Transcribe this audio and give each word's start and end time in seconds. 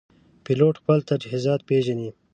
پیلوټ 0.45 0.75
خپل 0.81 0.97
تجهیزات 1.09 1.59
پېژني. 1.67 2.09